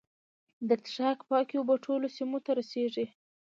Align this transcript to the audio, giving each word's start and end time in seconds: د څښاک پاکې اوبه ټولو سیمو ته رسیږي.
د 0.67 0.69
څښاک 0.83 1.19
پاکې 1.29 1.55
اوبه 1.57 1.75
ټولو 1.85 2.07
سیمو 2.15 2.37
ته 2.45 2.51
رسیږي. 2.59 3.05